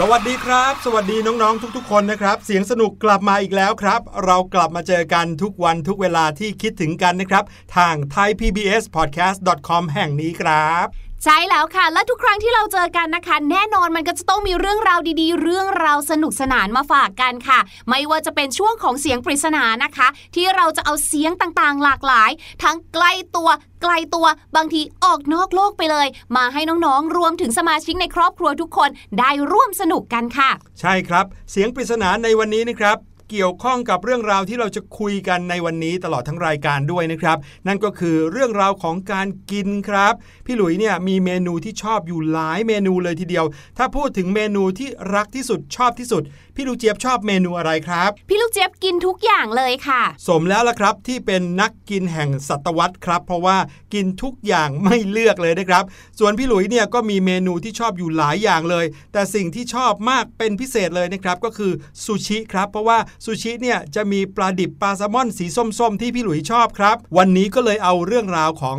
[0.00, 7.44] สวัสดีครับ สวัสดีน้องๆ ทุกๆ คนนะครับ เสียงสนุกกลับมาอีกแล้วครับ เรากลับมาเจอกันทุกวันทุกเวลาที่คิดถึงกันนะครับ
[7.76, 22.30] ทาง thaipbspodcast.com แห่งนี้ครับ ใช่แล้วค่ะ และทุกครั้งที่เราเจอกันนะคะ แน่นอนมันก็จะต้องมีเรื่องราวดีๆ เรื่องราวสนุกสนานมาฝากกันค่ะ ไม่ว่าจะเป็นช่วงของเสียงปริศนานะคะ ที่เราจะเอาเสียงต่างๆ หลากหลาย
[22.62, 23.48] ทั้งใกล้ตัว
[23.82, 24.26] ไกลตัว
[24.56, 26.06] บางทีออกนอกโลกไปเลย
[26.36, 30.50] มาให้น้องๆ รวมถึงสมาชิกในครอบครัวทุกคนได้ร่วมสนุกกันค่ะ
[30.80, 40.14] ใช่ครับ เสียงปริศนาในวันนี้นะครับ เกี่ยวข้องกับเรื่องราวที่เราจะคุยกันในวันนี้ตลอดทั้งรายการด้วยนะครับ นั่นก็คือเรื่องราวของการกินครับ
[40.46, 43.44] พี่หลุยเนี่ยมีเมนูที่ชอบอยู่หลายเมนูเลยทีเดียว
[43.78, 46.22] ถ้าพูดถึงเมนูที่รักที่สุดชอบที่สุด
[46.60, 53.56] พี่ลูกเจี๊ยบชอบเมนูอะไรครับ พี่ลูกเจี๊ยบกินทุกอย่างเลยค่ะ สมแล้วล่ะครับที่เป็นนักกินแห่งศตวรรษครับ เพราะว่า
[53.94, 55.84] กินทุกอย่างไม่เลือกเลยนะครับ
[56.18, 61.72] ส่วนพี่หลุยเนี่ยก็มีเมนูที่ชอบอยู่หลายอย่างเลย แต่สิ่งที่ชอบมากเป็นพิเศษเลยนะครับก็คือ
[62.04, 65.46] ซูชิครับเพราะว่าซูชิเนี่ยจะมีปลาดิบปลาแซลมอนสี
[65.78, 68.78] ส้มๆ ที่พี่หลุยชอบครับ วันนี้ก็เลยเอาเรื่องราวของ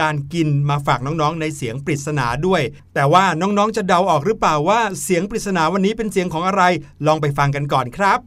[0.00, 2.62] การกินมาฝากน้องๆ ในเสียงปริศนาด้วย
[2.94, 6.62] แต่ว่าน้องๆ จะเดาออกหรือเปล่าว่าเสียงปริศนาวันนี้เป็นเสียงของอะไร
[7.06, 8.20] ลองไปฟังกันก่อนครับ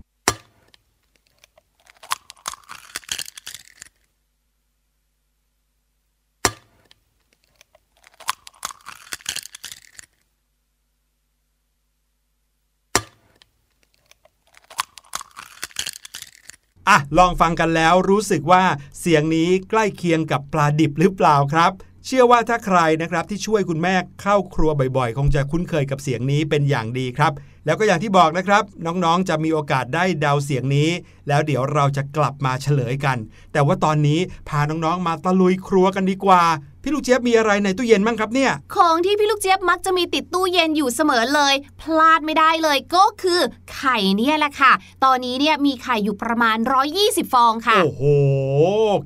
[16.93, 18.63] อะลองฟังกันแล้วรู้สึกว่า
[18.99, 21.71] เสียงนี้ใกล้เคียงกับปลาดิบหรือเปล่าครับ
[22.05, 27.33] เชื่อว่าถ้าใครนะครับที่ช่วยคุณแม่เข้าครัวบ่อยๆ คงจะคุ้นเคยกับเสียงนี้เป็นอย่างดีครับ
[27.65, 30.89] แล้วก็อย่างที่บอกนะครับ น้องๆจะมีโอกาสได้เดาเสียงนี้
[31.27, 33.17] แล้วเดี๋ยวเราจะกลับมาเฉลยกัน
[33.53, 34.19] แต่ว่าตอนนี้
[34.49, 36.43] พาน้องๆมาตะลุยครัวกันดีกว่า
[36.85, 43.39] พี่ลูกเจี๊ยบมีอะไรในตู้เย็นบ้างครับเนี่ย ของที่พี่ลูกเจี๊ยบมักจะมีติดตู้เย็นอยู่เสมอเลย พลาดไม่ได้เลยก็คือ
[43.75, 44.71] ไข่เนี่ยแหละค่ะ
[45.03, 46.57] ตอนนี้เนี่ยมีไข่อยู่ประมาณ
[46.95, 48.03] 120 ฟองค่ะ โอ้โห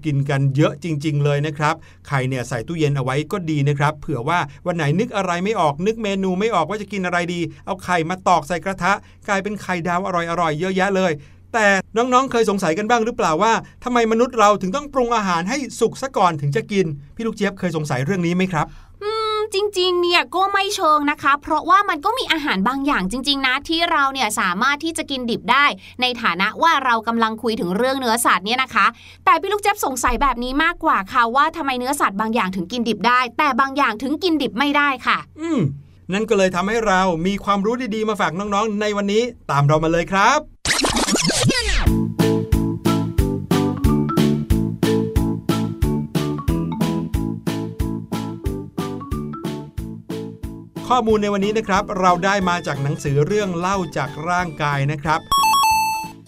[0.06, 1.76] กินกันเยอะจริง ๆ เลยนะครับ
[2.08, 8.94] ไข่เนี่ยใส่ตู้เย็นเอาไว้ก็ดีนะครับ เผื่อว่าวันไหนนึกอะไรไม่ออกนึกเมนูไม่ออกว่าจะกินอะไรดี เอาไข่มาตอกใส่กระทะ
[9.28, 10.10] กลายเป็นไข่ดาวอ
[10.42, 11.14] ร่อยๆเยอะแยะเลย
[11.54, 11.68] แต่
[11.98, 13.54] น้องๆ เคยสงสัยกันบ้างหรือเปล่าว่า
[13.84, 16.86] ทำไมมนุษย์เราถึงต้องปรุงอาหารให้สุกซะก่อนถึงจะกิน
[17.16, 18.66] พี่ลูกเจี๊ยบเคยสงสัยเรื่องนี้ไหมครับ
[19.04, 25.66] อืมจริงๆ เนี่ยก็ไม่เชิงนะคะ เพราะว่ามันก็มีอาหารบางอย่างจริง ๆ นะ ที่เราเนี่ยสามารถที่จะกินดิบได้
[26.02, 28.86] ในฐานะว่าเรากำลังคุยถึงเรื่องเนื้อสัตว์เนี่ยนะคะ
[29.26, 35.60] แต่พี่ลูกเจ็บสงสัยแบบนี้มากกว่าค่ะว่าทำไมเนื้อสัตว์บางอย่างถึงกินดิบได้ แต่บางอย่างถึงกินดิบไม่ได้ค่ะ อืม
[36.14, 40.57] นั่นก็เลยทำให้เรามีความรู้ดีๆมาฝากน้องๆ ในวันนี้ตามเรามาเลยครับ
[50.92, 55.20] ข้อมูลในวันนี้นะครับ เราได้มาจากหนังสือเรื่องเล่าจากร่างกายนะครับ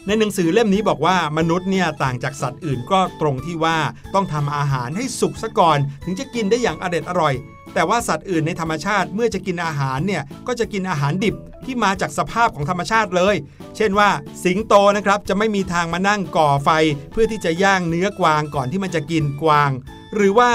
[0.08, 3.78] ในหนังสือเล่มนี้บอกว่ามนุษย์เนี่ยต่างจากสัตว์อื่นก็ตรงที่ว่า
[4.14, 7.34] ต้องทำอาหารให้สุกซะก่อน ถึงจะกินได้อย่างอเด็ดอร่อย
[7.74, 11.36] แต่ว่าสัตว์อื่นในธรรมชาติเมื่อจะกินอาหารเนี่ยก็จะกินอาหารดิบ
[11.66, 13.36] ที่มาจากสภาพของธรรมชาติเลย
[13.76, 14.10] เช่นว่า
[14.44, 16.70] สิงโตนะครับจะไม่มีทางมานั่งก่อไฟ
[17.12, 19.72] เพื่อที่จะย่างเนื้อกวางก่อนที่มันจะกินกวาง
[20.16, 20.52] หรือว่า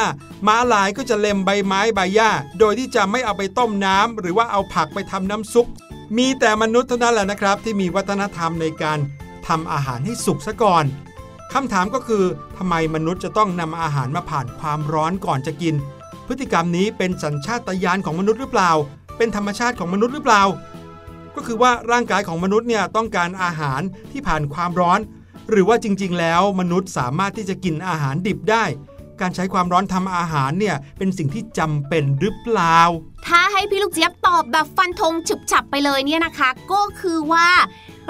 [0.47, 5.67] ม้าลายก็จะเล็มใบไม้ใบหญ้า โดยที่จะไม่เอาไปต้มน้ำหรือว่าเอาผักไปทำน้ำซุป
[6.17, 8.99] มีแต่มนุษย์เท่านั้นแหละนะครับ ที่มีวัฒนธรรมในการ
[9.49, 10.85] ทำอาหารให้สุกซะก่อน
[11.53, 12.25] คำถามก็คือ
[12.59, 15.75] ทำไมมนุษย์จะต้องนำอาหารมาผ่านความร้อนก่อนจะกิน
[16.27, 18.71] พฤติกรรมนี้เป็นสัญชาตญาณของมนุษย์หรือเปล่า
[19.17, 20.43] เป็นธรรมชาติของมนุษย์หรือเปล่า
[21.35, 23.81] ก็คือว่าร่างกายของมนุษย์เนี่ยต้องการอาหาร
[24.13, 25.01] ที่ผ่านความร้อน
[25.51, 28.65] หรือว่าจริงๆ แล้วมนุษย์สามารถที่จะกินอาหารดิบได้
[29.21, 32.79] การใช้ความร้อนทำอาหารเนี่ยเป็นสิ่งที่จำเป็นหรือเปล่า
[33.27, 37.49] ถ้าให้พี่ลูกเจี๊ยบตอบแบบฟันธงฉุบฉับไปเลยเนี่ยนะคะ ก็คือว่า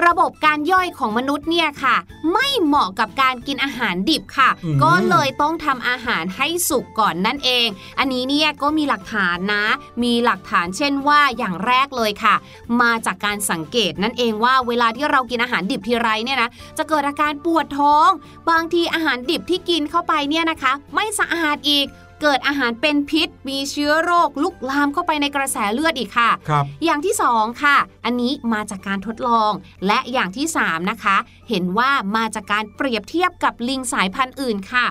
[0.07, 1.97] ระบบการย่อยของมนุษย์เนี่ยค่ะ
[2.33, 7.67] ไม่เหมาะกับการกินอาหารดิบค่ะอืมก็เลยต้องทำอาหารให้สุกก่อนนั่นเอง
[7.99, 9.65] อันนี้เนี่ยก็มีหลักฐานนะ
[10.03, 12.35] มีหลักฐานเช่นว่าอย่างแรกเลยค่ะ
[12.81, 18.09] มาจากการสังเกตนั่นเองว่าเวลาที่เรากินอาหารดิบทีไรเนี่ยนะจะเกิดอาการปวดท้อง
[18.51, 21.87] บางทีอาหารดิบที่กินเข้าไปเนี่ยนะคะ ไม่สะอาดอีก
[22.23, 29.53] เกิดอาหารเป็นพิษ มีเชื้อโรคลุกลามเข้าไปในกระแสเลือดอีกค่ะครับอย่างที่สองค่ะ อันนี้มาจากการทดลอง
[29.87, 31.17] และอย่างที่สามนะคะ
[31.49, 34.87] เห็นว่ามาจากการเปรียบเทียบกับลิงสายพันธุ์อื่นค่ะ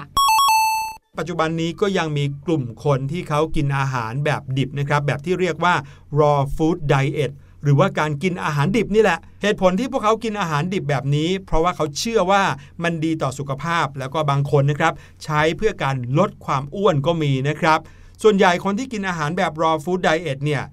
[1.20, 5.76] ปัจจุบันนี้ก็ยังมีกลุ่มคนที่เขากินอาหารแบบดิบนะครับ แบบที่เรียกว่า
[6.20, 7.32] raw food diet
[7.64, 12.44] หรือว่าการกินอาหารดิบนี่แหละ เหตุผลที่พวกเขากินอาหารดิบแบบนี้ เพราะว่าเขาเชื่อว่า
[12.84, 14.94] มันดีต่อสุขภาพแล้วก็บางคนนะครับ
[15.24, 17.80] ใช้เพื่อการลดความอ้วนก็มีนะครับ
[18.24, 20.64] ส่วนใหญ่คนที่กินอาหารแบบ raw food diet เนี่ย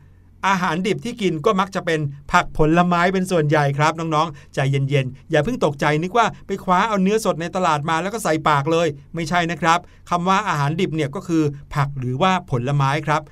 [0.48, 2.00] อาหารดิบที่กินก็มักจะเป็น
[2.32, 9.78] ผักผลไม้เป็นส่วนใหญ่ครับน้องๆ ใจเย็นๆ อย่าเพิ่งตกใจนึกว่าไปคว้าเอาเนื้อสดในตลาดมาแล้วก็ใส่ปากเลย ไม่ใช่นะครับ
[10.10, 11.42] คำว่าอาหารดิบเนี่ยก็คือ
[11.74, 13.22] ผักหรือว่าผลไม้ครับ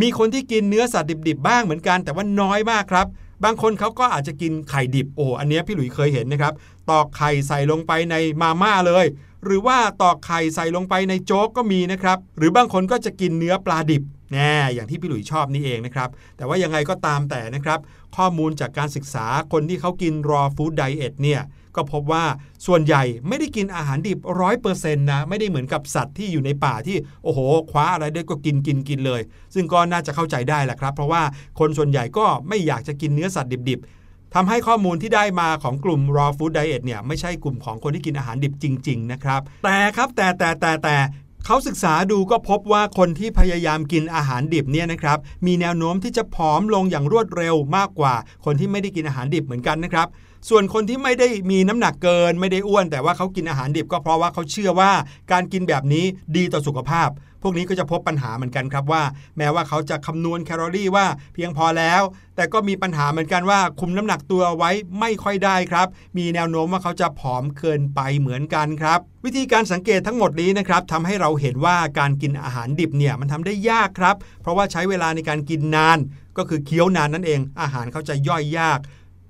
[0.00, 3.06] มีคนที่กินเนื้อสัตว์ดิบๆบ้างเหมือนกัน แต่ว่าน้อยมากครับ
[3.44, 6.54] บางคนเขาก็อาจจะกินไข่ดิบโอ้อันนี้พี่หลุยเคยเห็นนะครับ
[6.90, 9.06] ตอกไข่ใส่ลงไปในมาม่าเลย
[9.44, 14.02] หรือว่าตอกไข่ใส่ลงไปในโจ๊กก็มีนะครับ หรือบางคนก็จะกินเนื้อปลาดิบ
[14.32, 17.78] แน่อย่างที่พี่หลุยชอบนี่เองนะครับ แต่ว่ายังไงก็ตามแต่นะครับ
[18.16, 21.42] ข้อมูลจากการศึกษาคนที่เขากินรอฟู้ดไดเอทเนี่ย
[21.76, 22.24] ก็พบว่า
[22.66, 27.38] ส่วนใหญ่ไม่ได้กินอาหารดิบร้อยเปอร์เซ็นต์นะ ไม่ได้เหมือนกับสัตว์ที่อยู่ในป่าที่ โอ้โห
[27.70, 29.20] คว้าอะไรได้ก็กินกินกินเลย
[29.54, 31.22] ซึ่งก็น่าจะเข้าใจได้แหละครับ เพราะว่า
[31.58, 40.96] คนส่วนใหญ่ก็ไม่อยากจะกินเนื้อสัตว์ดิบๆทำให้ข้อมูลที่ได้มาของกลุ่ม raw food diet เนี่ยไม่ใช่กลุ่มของคนที่กินอาหารดิบจริง ๆ นะครับ แต่ครับแต่แต่แต่แต่
[41.46, 50.08] เขาศึกษาดูก็พบว่าคนที่พยายามกินอาหารดิบเนี่ยนะครับมีแนวโน้มที่จะผอมลงอย่างรวดเร็วมากกว่า คนที่ไม่ได้กินอาหารดิบเหมือนกันนะครับ
[50.48, 54.92] ส่วนคนที่ไม่ได้มีน้ำหนักเกินไม่ได้อ้วน แต่ว่าเขากินอาหารดิบก็เพราะว่าเขาเชื่อว่า
[55.32, 56.04] การกินแบบนี้
[56.36, 57.10] ดีต่อสุขภาพ
[57.42, 59.02] พวกนี้ก็จะพบปัญหาเหมือนกันครับว่า
[59.36, 62.02] แม้ว่าเขาจะคำนวณแคลอรี่ว่าเพียงพอแล้ว
[62.36, 64.70] แต่ก็มีปัญหาเหมือนกันว่า คุมน้ำหนักตัวไว้
[65.00, 65.86] ไม่ค่อยได้ครับ
[66.18, 75.98] มีแนวโน้มว่าเขาจะผอมเกินไปเหมือนกันครับ วิธีการสังเกตทั้งหมดนี้นะครับทำให้เราเห็นว่าการกินอาหารดิบเนี่ยมันทำได้ยากครับ เพราะว่าใช้เวลาในการกินนาน
[76.36, 78.78] ก็คือเคี้ยวนานนั่นเอง อาหารเขาจะย่อยยาก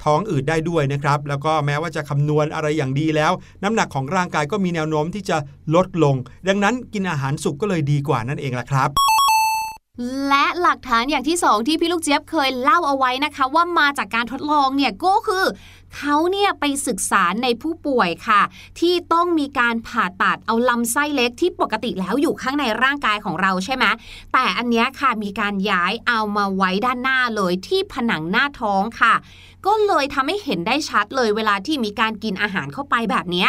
[0.04, 3.32] ท้องอืดได้ด้วยนะครับ แล้วก็แม้ว่าจะคำนวณอะไรอย่างดีแล้ว
[3.62, 5.36] น้ำหนักของร่างกายก็มีแนวโน้มที่จะ
[5.74, 6.14] ลดลง
[6.48, 8.90] ดังนั้นกินอาหารสุกก็เลยดีกว่านั่นเองล่ะครับ
[10.28, 15.44] และหลักฐานอย่างที่สองที่พี่ลูกเจี๊ยบเคยเล่าเอาไว้นะคะ ว่ามาจากการทดลองเนี่ยก็คือ
[15.96, 18.42] เขาเนี่ยไปศึกษาในผู้ป่วยค่ะ
[18.80, 23.84] ที่ต้องมีการผ่าตัดเอาลำไส้เล็กที่ปกติแล้วอยู่ข้างในร่างกายของเราใช่ไหม
[24.32, 29.14] แต่อันนี้ค่ะมีการย้ายเอามาไว้ด้านหน้าเลยที่ผนังหน้าท้องค่ะ
[29.66, 33.46] ก็เลยทำให้เห็นได้ชัดเลยเวลาที่มีการกินอาหารเข้าไปแบบนี้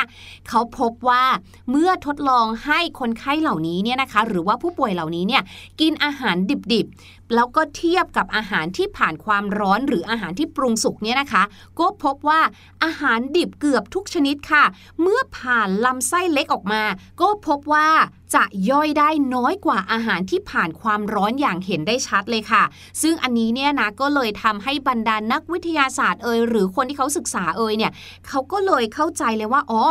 [0.50, 1.24] เขาพบว่า
[1.70, 5.44] เมื่อทดลองให้คนไข้เหล่านี้เนี่ยนะคะ หรือว่าผู้ป่วยเหล่านี้เนี่ย
[5.82, 6.36] กินอาหาร
[6.74, 11.44] ดิบๆแล้วก็เทียบกับอาหารที่ผ่านความร้อนหรืออาหารที่ปรุงสุกเนี่ยนะคะ
[11.79, 12.41] ก็พบว่า
[12.84, 14.63] อาหารดิบเกือบทุกชนิดค่ะ
[15.01, 16.84] เมื่อผ่านลำไส้เล็กออกมา
[17.22, 17.89] ก็พบว่า
[18.34, 22.63] จะย่อยได้น้อยกว่าอาหารที่ผ่านความร้อนอย่างเห็นได้ชัดเลยค่ะ
[23.01, 27.91] ซึ่งอันนี้เนี่ยนะก็เลยทำให้บรรดานักวิทยาศาสตร์เอ่ยหรือคนที่เขาศึกษาเอ่ยเนี่ย
[28.27, 29.82] เขาก็เลยเข้าใจเลยว่าอ๋อ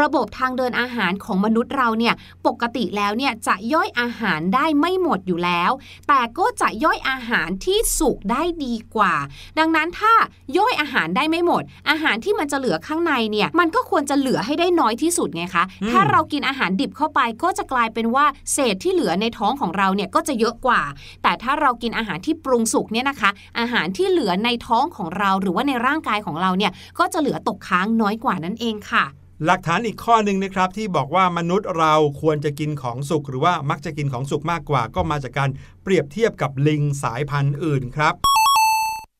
[0.00, 2.14] ระบบทางเดินอาหารของมนุษย์เราเนี่ย
[2.46, 5.70] ปกติแล้วเนี่ยจะย่อยอาหารได้ไม่หมดอยู่แล้ว
[6.08, 9.14] แต่ก็จะย่อยอาหารที่สุกได้ดีกว่า
[9.58, 10.14] ดังนั้นถ้า
[10.58, 20.82] ย่อยอาหารได้ไม่หมด อาหารที่มันจะเหลือข้างในเนี่ยมันก็ควรจะเหลือให้ได้น้อยที่สุดไงคะอืมถ้าเรากินอาหารดิบเข้าไปก็จะกลายเป็นว่าเศษที่เหลือในท้องของเราเนี่ยก็จะเยอะกว่า
[21.22, 29.04] แต่ถ้าเรากินอาหารที่ปรุงสุกเนี่ยนะคะ อาหารที่เหลือในท้องของเราหรือว่าในร่างกายของเราเนี่ยก็จะเหลือตกค้างน้อยกว่านั่นเองค่ะ
[29.44, 35.50] หลักฐานอีกข้อหนึ่งนะครับที่บอกว่ามนุษย์เราควรจะกินของสุกหรือว่ามักจะกินของสุกมากกว่า ก็มาจากการ
[35.82, 38.14] เปรียบเทียบกับลิงสายพันธุ์อื่นครับ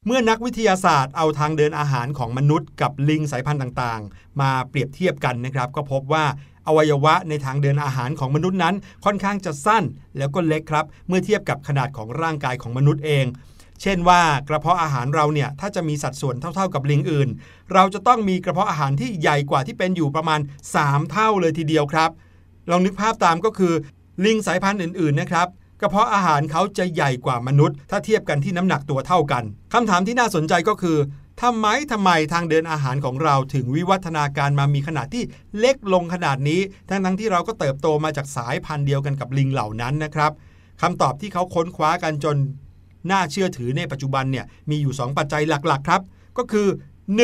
[0.07, 6.25] เมื่อนักวิทยาศาสตร์เอาทางเดินอาหารของมนุษย์กับลิงสายพันธุ์ต่างๆ มาเปรียบเทียบกันนะครับ ก็พบว่า
[6.66, 9.85] อวัยวะในทางเดินอาหารของมนุษย์นั้น ค่อนข้างจะสั้น
[10.18, 13.26] แล้วก็เล็กครับ เมื่อเทียบกับขนาดของร่างกายของมนุษย์เอง
[13.83, 17.28] เช่นว่ากระเพาะอาหารเราเนี่ยถ้าจะมีสัดส่วนเท่า ๆกับลิงอื่น
[17.73, 20.40] เราจะต้องมีกระเพาะอาหารที่ใหญ่กว่าที่เป็นอยู่ประมาณ
[20.75, 22.11] 3 เท่าเลยทีเดียวครับ
[22.71, 23.75] ลองนึกภาพตามก็คือ
[24.25, 25.49] ลิงสายพันธุ์อื่นๆนะครับ
[25.80, 29.42] กระเพาะอาหารเขาจะใหญ่กว่ามนุษย์ ถ้าเทียบกันที่น้ำหนักตัวเท่ากัน
[29.73, 30.99] คำถามที่น่าสนใจก็คือ
[31.43, 35.25] ทำไมทำไมทางเดินอาหารของเราถึงวิวัฒนาการมามีขนาดที่
[35.59, 40.33] เล็กลงขนาดนี้ ทั้งๆที่เราก็เติบโตมาจากสายพันธุ์เดียวกันกับลิงเหล่านั้นนะครับ
[40.83, 42.37] คำตอบที่เขาค้นคว้ากันจน
[43.11, 46.03] น่าเชื่อถือในปัจจุบันเนี่ยมีอยู่ 2 ปัจจัยหลักๆครับ
[46.38, 46.69] ก็คือ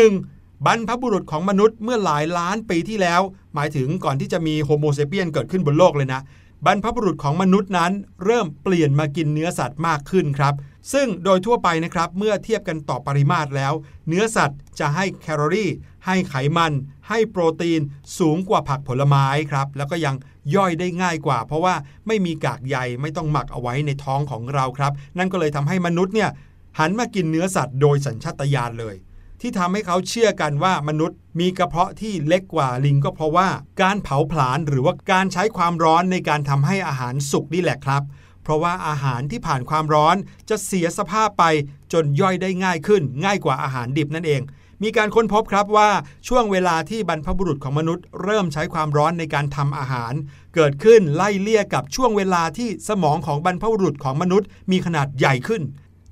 [0.05, 0.67] 1.
[0.67, 3.21] บรรพบุรุษของมนุษย์เมื่อหลายล้านปีที่แล้ว
[3.55, 6.21] หมายถึงก่อนที่จะมีโฮโมเซเปียนเกิดขึ้นบนโลกเลยนะ
[6.67, 7.93] บรรพบุรุษของมนุษย์นั้น
[8.25, 10.55] เริ่มเปลี่ยนมากินเนื้อสัตว์มากขึ้นครับ
[10.93, 13.73] ซึ่งโดยทั่วไปนะครับเมื่อเทียบกันต่อปริมาตรแล้ว
[14.09, 15.71] เนื้อสัตว์จะให้แคลอรี่
[16.07, 16.73] ให้ไขมัน
[17.09, 17.81] ให้โปรตีน
[18.19, 20.15] สูงกว่าผักผลไม้ครับ แล้วก็ยัง
[20.55, 21.75] ย่อยได้ง่ายกว่า เพราะว่า
[22.07, 26.31] ไม่มีกากใยไม่ต้องหมักเอาไว้ในท้องของเราครับ นั่นก็เลยทำให้มนุษย์เนี่ย
[26.79, 28.97] หันมากินเนื้อสัตว์โดยสัญชาตญาณเลย
[29.41, 33.49] ที่ทำให้เขาเชื่อกันว่ามนุษย์ มีกระเพาะที่เล็กกว่าลิงก็เพราะว่า
[33.83, 38.03] การเผาผลาญหรือว่าการใช้ความร้อนในการทำให้อาหารสุกนี่แหละครับ
[38.43, 40.17] เพราะว่าอาหารที่ผ่านความร้อน
[40.51, 41.45] จะเสียสภาพไป
[41.93, 44.43] จนย่อยได้ง่ายขึ้น ง่ายกว่าอาหารดิบนั่นเอง
[44.83, 45.91] มีการค้นพบครับว่า
[46.29, 50.13] ช่วงเวลาที่บรรพบุรุษของมนุษย์ เริ่มใช้ความร้อนในการทำอาหาร
[50.55, 55.63] เกิดขึ้นไล่เลี่ยกับช่วงเวลาที่สมองของบรรพบุรุษของมนุษย์ มีขนาดใหญ่ขึ้น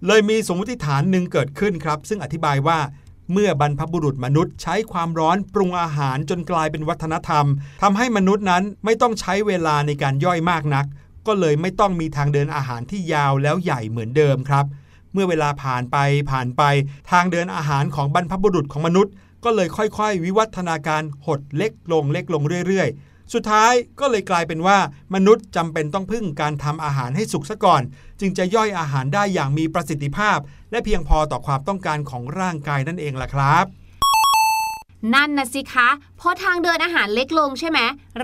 [0.06, 2.78] เลยมีสมมติฐานหนึ่งเกิดขึ้นครับ ซึ่งอธิบายว่า
[3.32, 7.44] เมื่อบรรพบุรุษมนุษย์ใช้ความร้อนปรุงอาหารจนกลายเป็นวัฒนธรรม
[7.82, 10.86] ทำให้มนุษย์นั้นไม่ต้องใช้เวลาในการย่อยมากนัก
[11.28, 14.64] ก็เลยไม่ต้องมีทางเดินอาหารที่ยาวแล้วใหญ่เหมือนเดิมครับ
[15.12, 15.96] เมื่อเวลาผ่านไป
[16.30, 16.62] ผ่านไป
[17.10, 19.12] ทางเดินอาหารของบรรพบุรุษของมนุษย์
[19.44, 24.78] ก็เลยค่อยๆ วิวัฒนาการหดเล็กลงเล็กลงเรื่อยๆสุดท้ายก็เลยกลายเป็นว่า
[25.14, 27.82] มนุษย์จำเป็นต้องพึ่งการทำอาหารให้สุกซะก่อน
[28.20, 30.38] จึงจะย่อยอาหารได้อย่างมีประสิทธิภาพ
[30.70, 33.64] และเพียงพอต่อความต้องการของร่างกายนั่นเองล่ะครับ
[35.14, 35.88] นั่นนะสิคะ
[36.20, 37.78] พอทางเดินอาหารเล็กลงใช่ไหม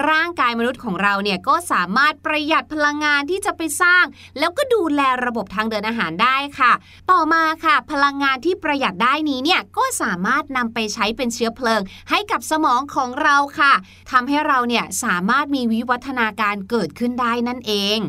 [0.09, 4.05] ร่างกายมนุษย์ของเราเนี่ยก็สามารถประหยัดพลังงานที่จะไปสร้าง
[4.39, 6.73] แล้วก็ดูแลระบบทางเดินอาหารได้ค่ะ
[7.11, 13.73] ต่อมาค่ะ พลังงานที่ประหยัดได้นี้เนี่ยก็สามารถนำไปใช้เป็นเชื้อเพลิง ให้กับสมองของเราค่ะ
[14.11, 18.01] ทำให้เราเนี่ยสามารถมีวิวัฒนาการเกิดขึ้นได้นั่นเอง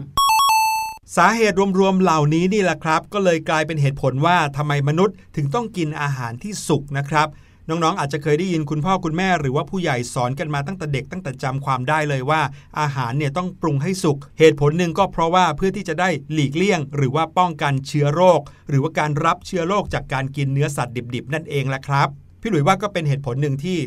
[1.16, 7.28] สาเหตุรวมๆเหล่านี้นี่แหละครับ ก็เลยกลายเป็นเหตุผลว่าทำไมมนุษย์ถึงต้องกินอาหารที่สุกนะครับ
[7.70, 12.42] น้องๆ อาจจะเคยได้ยินคุณพ่อคุณแม่หรือว่าผู้ใหญ่สอนกันมาตั้งแต่เด็กตั้งแต่จำความได้เลยว่า
[12.80, 22.08] อาหารเนี่ยต้องปรุงให้สุก เหตุผลหนึ่งก็เพราะว่าเพื่อที่จะได้หลีกเลี่ยง หรือว่าป้องกันเชื้อโรค หรือว่าการรับเชื้อโรคจากการกินเนื้อสัตว์ดิบๆ นั่นเองแหละครับ
[22.42, 23.80] พี่หลุยว่าก็เป็นเหตุผลหนึ่งที่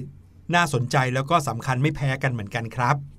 [0.55, 3.18] น่าสนใจแล้วก็สำคัญไม่แพ้กันเหมือนกันครับ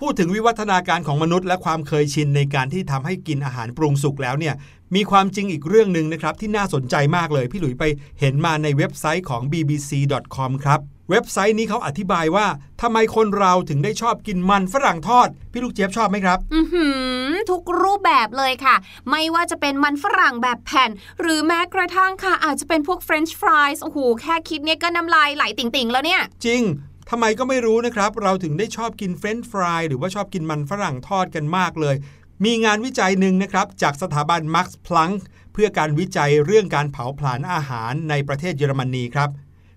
[0.00, 4.54] พูดถึงวิวัฒนาการของมนุษย์ และความเคยชินในการที่ทำให้กินอาหารปรุงสุกแล้วเนี่ย
[4.94, 7.84] มีความจริงอีกเรื่องหนึ่งนะครับที่น่าสนใจมากเลย พี่หลุยไป
[8.20, 12.46] เห็นมาในเว็บไซต์ของ bbc.com ครับเว็บไซต์นี้เขาอธิบายว่า
[12.82, 16.86] ทำไมคนเราถึงได้ชอบกินมันฝรั่งทอด พี่ลูกเจี๊ยบชอบไหมครับอือหื
[17.28, 18.76] อทุกรูปแบบเลยค่ะ
[19.10, 20.90] ไม่ว่าจะเป็นมันฝรั่งแบบแผ่น
[21.20, 26.62] หรือแม้กระทั่งค่ะ อาจจะเป็นพวกเฟรนช์ฟรายส์โอ้โหแค่คิดเนี่ยก็น้ำลายไหลติ่งๆ แล้วเนี่ย จริง
[27.10, 31.96] ทำไมก็ไม่รู้นะครับ เราถึงได้ชอบกินเฟรนช์ฟรายหรือว่าชอบกินมันฝรั่งทอดกันมากเลย
[32.44, 35.10] มีงานวิจัยหนึ่งนะครับ จากสถาบันมาร์ p พลัง
[35.52, 39.30] เพื่อการวิจัยเรื่องการเผาผลาญอาหารในประเทศเยอรมนีครับ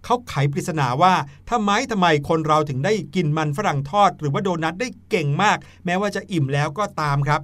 [0.06, 1.14] เขาไขปริศนาว่า
[1.52, 7.42] ทำไมทำไมคนเราถึงได้กินมันฝรั่งทอด หรือว่าโดนัทได้เก่งมาก แม้ว่าจะอิ่มแล้วก็ตามครับ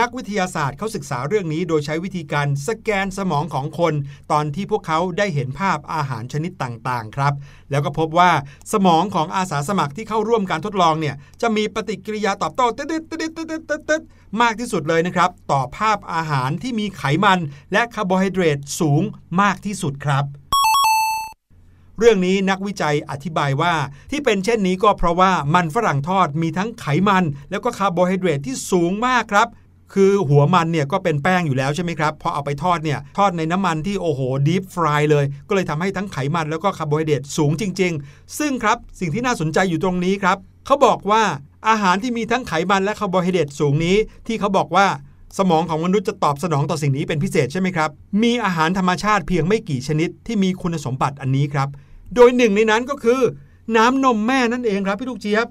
[0.00, 3.94] นักวิทยาศาสตร์เขาศึกษาเรื่องนี้โดยใช้วิธีการสแกนสมองของคน
[4.32, 7.34] ตอนที่พวกเขาได้เห็นภาพอาหารชนิดต่างๆครับ
[7.70, 8.30] แล้วก็พบว่า
[8.72, 14.02] สมองของอาสาสมัครที่เข้าร่วมการทดลองเนี่ยจะมีปฏิกิริยาตอบโต้ตึ๊ดตึ๊ดตึ๊ดตึ๊ดตึ๊ดตึ๊ดตึ๊ด
[14.40, 17.38] มากที่สุดเลยนะครับ ต่อภาพอาหารที่มีไขมัน
[17.72, 19.02] และคาร์โบไฮเดรตสูง
[19.40, 20.24] มากที่สุดครับ
[21.98, 23.74] เรื่องนี้นักวิจัยอธิบายว่า
[24.10, 29.48] ที่เป็นเช่นนี้ก็เพราะว่ามันฝรั่งทอดมีทั้งไขมัน แล้วก็คาร์โบไฮเดรตที่สูงมากครับ
[29.94, 41.22] คือหัวมันเนี่ยก็เป็นแป้งอยู่แล้วใช่ไหมครับพอเอาไปทอดเนี่ยทอดในน้ำมันที่โอ้โห deep fry เลย ก็เลยทำให้ทั้งไขมันแล้วก็คาร์โบไฮเดรตสูงจริง ๆ ซึ่งครับสิ่งที่น่าสนใจอยู่ตรงนี้ครับเขาบอกว่า
[41.68, 43.96] อาหารที่มีทั้งไขมันและคาร์โบไฮเดรตสูงนี้
[44.26, 44.86] ที่เขาบอกว่า
[45.38, 47.90] สมองของมนุษย์จะตอบสนองต่อสิ่งนี้เป็นพิเศษใช่ไหมครับ
[48.22, 51.68] มีอาหารธรรมชาติเพียงไม่กี่ชนิดที่มีคุณสมบัติอันนี้ครับ
[52.14, 53.20] โดยหนึ่งในนั้นก็คือ
[53.76, 55.46] น้ำนมแม่นั่นเองครับพี่ลูกเจี๊ยบ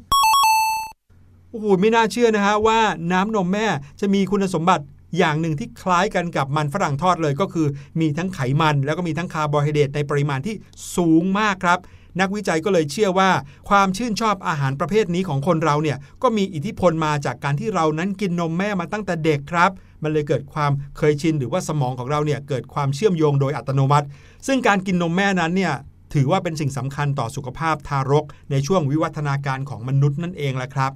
[1.56, 2.80] โอ้โหไม่น่าเชื่อนะฮะว่า
[3.12, 3.68] น้ำนมแม่
[4.00, 4.84] จะมีคุณสมบัติ
[5.18, 7.68] อย่างหนึ่งที่คล้ายกันกับมันฝรั่งทอดเลยก็คือ
[8.00, 10.56] มีทั้งไขมันแล้วก็มีทั้งคาร์โบไฮเดรตในปริมาณที่
[10.96, 11.80] สูงมากครับ
[12.20, 13.30] นักวิจัยก็เลยเชื่อว่า
[13.70, 19.72] ความชื่นชอบอาหารประเภทนี้ของคนเราเนี่ยก็มีอิทธิพลมาจากการที่เรานั้นกินนมแม่มาตั้งแต่เด็กครับ
[20.04, 24.08] มันเลยเกิดความเคยชินหรือว่าสมองของเราเนี่ยเกิดความเชื่อมโยงโดยอัตโนมัติ
[24.48, 25.74] ซึ่งการกินนมแม่นั้นเนี่ย
[26.14, 30.92] ถือว่าเป็นสิ่งสำคัญต่อสุขภาพทารก ในช่วงวิวัฒนาการของมนุษย์นั่นเองแหละครับ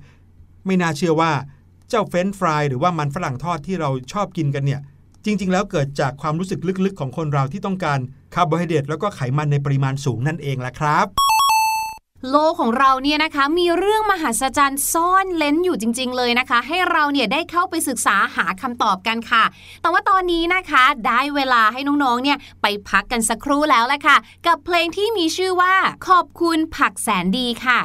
[0.66, 1.32] ไม่น่าเชื่อว่า
[1.90, 4.82] เจ้าเฟรนช์ฟรายหรือว่ามันฝรั่งทอดที่เราชอบกินกันเนี่ย
[5.26, 8.00] จริง ๆ แล้วเกิดจากความรู้สึกลึกๆ ของคนเราที่ต้องการ
[8.34, 11.08] คาร์โบไฮเดรตแล้วก็ไขมันในปริมาณสูงนั่นเองแหละครับ
[12.30, 19.44] โลกของเราเนี่ยนะคะมีเรื่องมหัศจรรย์ซ่อนเร้นอยู่จริง ๆ เลยนะคะ ให้เราเนี่ยได้เข้าไปศึกษาหาคำตอบกันค่ะ
[19.82, 24.18] แต่ว่าตอนนี้นะคะได้เวลาให้น้องๆเนี่ยไปพักกันสักครู่แล้วแหละค่ะ
[24.48, 25.76] กับเพลงที่มีชื่อว่า
[26.08, 27.80] ขอบคุณผักแสนดีค่ะ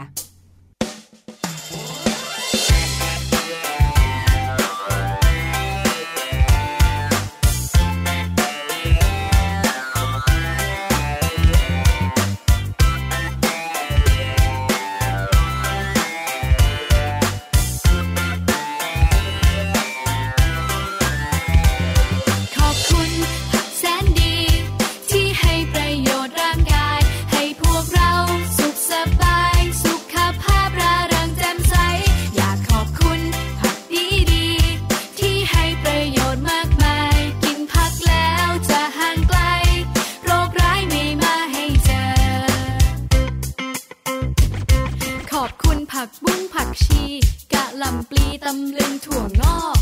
[48.75, 49.79] เลึงถั่วงอก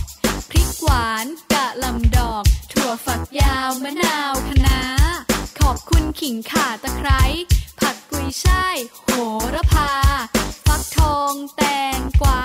[0.51, 4.81] พริกหวานกะลำดอก ถั่วฝักยาวมะนาวคะน้า
[5.61, 7.23] ขอบคุณขิงข่าตะไคร้
[7.81, 9.11] ผักกุยช่ายโห
[9.55, 9.91] ระพา
[10.67, 11.63] ฟักทองแต
[11.97, 12.41] งกวา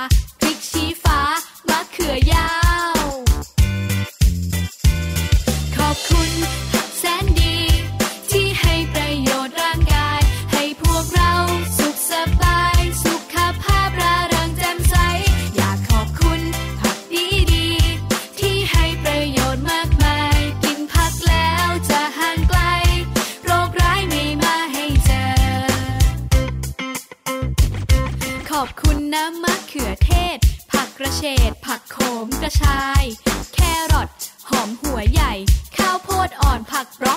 [34.49, 35.33] หอมหัวใหญ่
[35.77, 37.16] ข้าวโพดอ่อนผักบรอ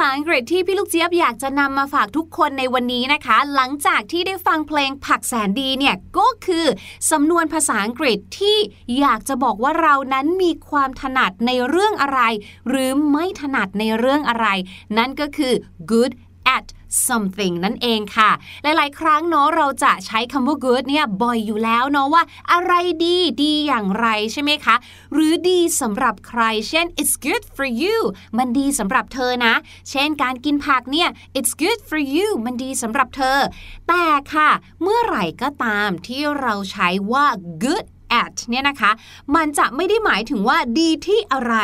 [0.00, 6.66] ษาอังกฤษที่พี่ลูกเจี๊ยบอยากจะนำมาฝากทุกคนในวันนี้นะคะ หลังจากที่ได้ฟังเพลงผักแสนดีเนี่ยก็คือ
[7.10, 8.58] สำนวนภาษาอังกฤษที่
[9.00, 12.20] อยากจะบอกว่าเรานั้นมีความถนัดในเรื่องอะไร
[12.68, 14.46] หรือไม่ถนัดในเรื่องอะไร
[14.98, 15.52] นั่นก็คือ
[15.90, 16.12] good
[16.56, 16.66] at
[17.08, 18.30] something นั่นเองค่ะ
[18.62, 22.22] หลาย ๆ ครั้งเนาะเราจะใช้คำว่า good เนี่ยบ่อยอยู่แล้วเนาะว่า
[22.52, 22.72] อะไร
[23.04, 24.76] ดีดีอย่างไรใช่ไหมคะ
[25.12, 27.98] หรือดีสำหรับใคร เช่น it's good for you
[28.38, 29.54] มันดีสำหรับเธอนะ
[29.90, 33.38] เช่นการกินผักเนี่ย it's good for you มันดีสำหรับเธอ
[33.88, 34.50] แต่ค่ะ
[34.82, 37.26] เมื่อไหร่ก็ตามที่เราใช้ว่า
[37.64, 37.86] good
[38.22, 38.90] at เนี่ยนะคะ
[39.34, 41.54] มันจะไม่ได้หมายถึงว่าดีที่อะไร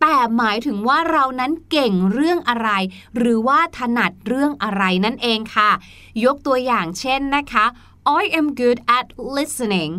[0.00, 2.70] แต่หมายถึงว่าเรานั้นเก่งเรื่องอะไร
[3.16, 5.70] หรือว่าถนัดเรื่องอะไรนั่นเองค่ะ
[6.24, 7.64] ยกตัวอย่างเช่นนะคะ
[8.20, 9.92] I am good at listening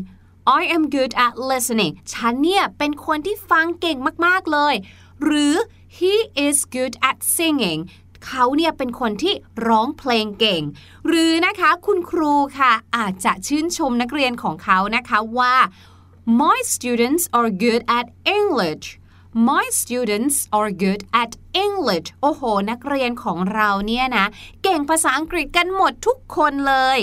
[0.59, 4.75] I am good at listening ฉันเนี่ยเป็นคนที่ฟังเก่งมาก ๆ เลย
[5.23, 5.53] หรือ
[5.97, 6.13] he
[6.45, 7.81] is good at singing
[8.25, 9.33] เขาเนี่ยเป็นคนที่
[9.67, 10.61] ร้องเพลงเก่ง
[11.07, 15.55] หรือนะคะคุณครูค่ะอาจจะชื่นชมนักเรียนของเขานะคะว่า
[16.25, 18.97] My students are good at English
[19.33, 24.25] My students are good at English โอ้โห นักเรียนของเราเนี่ยนะ
[24.63, 26.99] เก่งภาษาอังกฤษกันหมดทุกคนเลย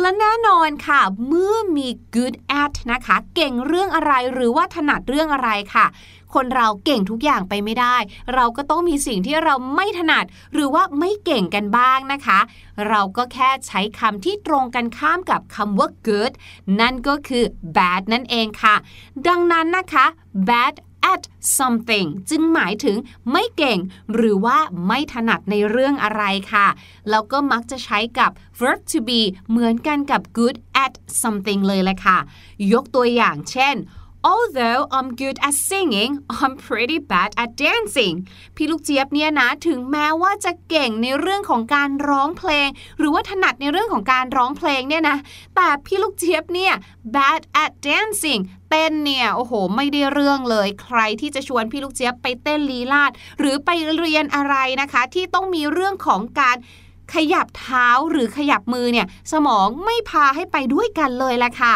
[0.00, 5.86] และแน่นอนค่ะ เมื่อมี good at นะคะ เก่งเรื่องอะไรหรือว่าถนัดเรื่องอะไรค่ะ
[6.34, 7.96] คนเราเก่งทุกอย่างไปไม่ได้
[8.34, 12.38] เราก็ต้องมีสิ่งที่เราไม่ถนัด หรือว่าไม่เก่งกันบ้างนะคะ
[12.88, 16.32] เราก็แค่ใช้คำที่ตรงกันข้ามกับคำว่า good
[16.80, 17.44] นั่นก็คือ
[17.76, 18.74] bad นั่นเองค่ะ
[19.28, 20.06] ดังนั้นนะคะ
[20.50, 20.74] bad
[21.12, 21.22] at
[21.58, 22.96] something จึงหมายถึง
[23.32, 23.78] ไม่เก่ง
[24.14, 26.66] หรือว่าไม่ถนัดในเรื่องอะไรค่ะ
[27.10, 32.18] แล้วก็มักจะใช้กับ verb to be เหมือนกันกับ good at something เลยแหละค่ะ
[32.72, 33.74] ยกตัวอย่างเช่น
[34.24, 38.16] Although I'm good at singing, I'm pretty bad at dancing
[38.56, 45.18] พี่ลูกเจี๊ยบเนี่ยนะถึงแม้ว่าจะเก่งในเรื่องของการร้องเพลง หรือว่าถนัดในเรื่องของการร้องเพลงเนี่ยนะ
[45.56, 46.74] แต่พี่ลูกเจี๊ยบเนี่ย
[47.16, 56.56] bad at dancing เต้นเนี่ยโอ้โห ไม่ได้เรื่องเลย ใครที่จะชวนพี่ลูกเจี๊ยบไปเต้นลีลาด หรือไปเรียนอะไรนะคะ ที่ต้องมีเรื่องของการ
[57.14, 61.74] ขยับเท้าหรือขยับมือเนี่ย สมองไม่พาให้ไปด้วยกันเลยแหละค่ะ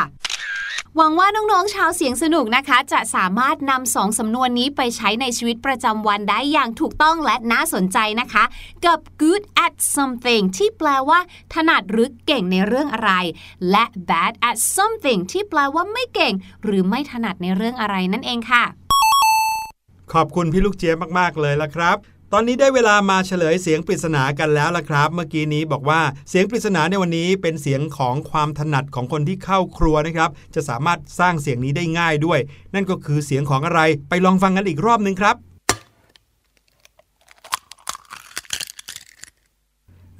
[0.97, 8.45] หวังว่าน้องๆชาวเสียงสนุกนะคะ จะสามารถนำสองสำนวนนี้ไปใช้ในชีวิตประจำวันได้อย่างถูกต้องและน่าสนใจนะคะ
[8.87, 11.19] กับ good at something ที่แปลว่า
[11.55, 13.13] ถนัดหรือเก่งในเรื่องอะไร
[13.71, 18.65] และ bad at something ที่แปลว่าไม่เก่ง หรือไม่ถนัดในเรื่องอะไรนั่นเองค่ะ
[20.13, 21.97] ขอบคุณพี่ลูกเจี๊ยบมากๆเลยละครับ
[22.35, 32.39] ตอนนี้ได้เวลามาเฉลยเสียงปริศนากันแล้วล่ะครับ เมื่อกี้นี้บอกว่าเสียงปริศนาในวันนี้เป็นเสียงของความถนัดของคนที่เข้าครัวนะครับ จะสามารถสร้างเสียงนี้ได้ง่ายด้วย
[32.75, 35.37] นั่นก็คือเสียงของอะไรไปลองฟังกันอีกรอบหนึ่งครับ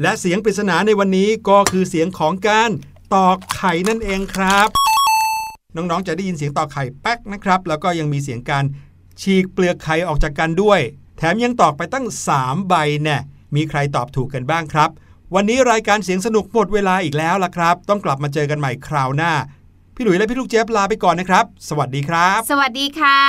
[0.03, 2.71] และเสียงปริศนาในวันนี้ก็คือเสียงของการ
[3.15, 4.69] ตอกไข่นั่นเองครับ
[5.77, 8.65] น้องๆจะได้ยินเสียงตอกไข่แป๊กนะครับ แล้วก็ยังมีเสียงการ
[9.21, 10.83] ฉีกเปลือกไข่ออกจากกันด้วย
[11.23, 12.07] ถมยังตอบไปตั้ง
[12.37, 13.19] 3 ใบแน่
[13.55, 14.91] มีใครตอบถูกกันบ้างครับ
[15.35, 19.33] วันนี้รายการเสียงสนุกหมดเวลาอีกแล้วล่ะครับ ต้องกลับมาเจอกันใหม่คราวหน้า
[19.95, 23.21] พี่หลุยและพี่ลูกเจี๊ยบลาไปก่อนนะครับ สวัสดีครับ สวัสดีค่ะ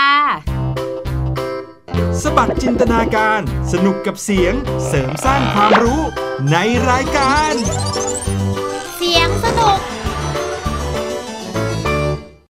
[2.22, 3.42] สบัดจินตนาการ
[3.74, 4.54] สนุกกับเสียง
[4.88, 6.02] เสริมสร้างความรู้
[6.52, 6.58] ใน
[6.90, 7.54] รายการ